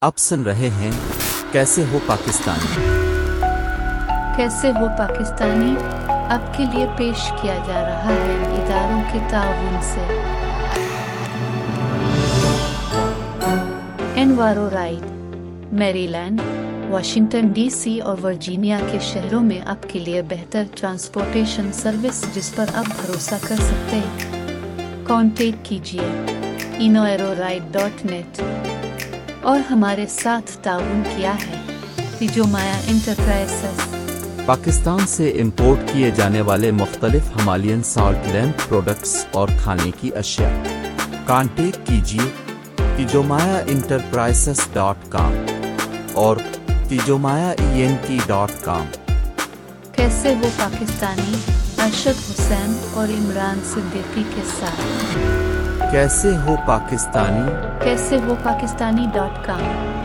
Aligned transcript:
اب 0.00 0.12
سن 0.16 0.42
رہے 0.42 0.70
ہیں، 0.70 0.90
کیسے 1.52 1.84
ہو 1.92 1.98
پاکستانی؟ 2.06 2.84
کیسے 4.36 4.70
ہو 4.70 4.86
پاکستانی؟ 4.98 5.74
اب 6.06 6.56
کے 6.56 6.64
لیے 6.74 6.86
پیش 6.96 7.32
کیا 7.42 7.54
جا 7.66 7.80
رہا 7.80 8.12
ہے 8.12 8.56
اداروں 8.58 9.02
کے 9.12 9.18
تعاون 9.30 9.78
سے۔ 9.82 10.20
Enviro 14.20 14.68
ride 14.72 15.06
Maryland 16.06 16.40
Washington 16.90 17.46
D 17.46 17.70
C 17.70 18.00
اور 18.00 18.16
ورجینیا 18.22 18.78
کے 18.92 18.98
شہروں 19.00 19.40
میں 19.40 19.60
اب 19.66 19.76
کے 19.88 19.98
لیے 19.98 20.22
بہتر 20.22 20.62
ٹرانسپورٹیشن 20.74 21.72
سروس 21.72 22.34
جس 22.34 22.54
پر 22.54 22.64
آپ 22.74 22.84
بھروسہ 22.84 23.34
کر 23.40 23.56
سکتے 23.56 23.96
ہیں۔ 23.96 24.44
کانٹیکٹ 25.06 25.66
کیجیے۔ 25.68 26.26
Enviro 26.78 27.34
ride 27.38 27.62
dot 27.72 28.06
net. 28.06 28.40
اور 29.46 29.58
ہمارے 29.58 30.06
ساتھ 30.06 30.58
تعاون 30.62 31.02
کیا 31.16 31.34
ہے۔ 31.34 31.62
تیجومایا 32.18 32.80
انٹرپرائزز۔ 32.86 33.96
پاکستان 34.46 35.06
سے 35.06 35.30
امپورٹ 35.30 35.92
کیے 35.92 36.10
جانے 36.10 36.40
والے 36.40 36.70
مختلف 36.70 37.22
ہمالین 37.36 37.82
سالٹ 37.82 38.32
لیمپ 38.32 38.68
پروڈکٹس 38.68 39.26
اور 39.32 39.48
کھانے 39.62 39.90
کی 40.00 40.10
اشیاء۔ 40.16 40.50
کانٹیکٹ 41.26 41.88
کیجیے 41.88 42.30
تیجومایا 42.96 43.62
انٹرپرائزس 43.66 44.68
ڈاٹ 44.72 44.96
کام 45.08 45.32
اور 46.12 46.36
Tejomaya 46.88 47.50
E 47.50 47.82
N 47.82 47.96
T 48.06 48.18
dot 48.26 48.64
com. 48.64 48.86
کیسے 49.92 50.34
وہ 50.40 50.48
پاکستانی 50.56 51.36
ارشد 51.78 52.30
حسین 52.30 52.76
اور 52.92 53.08
عمران 53.08 53.60
صدیقی 53.74 54.22
کے 54.34 54.42
ساتھ؟ 54.60 55.18
کیسے 55.92 56.36
ہو 56.36 56.56
پاکستانی 56.66 57.75
کیسے 57.86 58.16
ہو 58.26 58.34
پاکستانی 58.42 59.06
ڈاٹ 59.12 59.44
کام؟ 59.44 59.95